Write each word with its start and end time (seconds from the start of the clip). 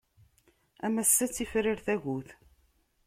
Am 0.85 0.95
ass-a, 1.01 1.23
ad 1.25 1.31
tifrir 1.33 1.77
tagut. 1.85 2.29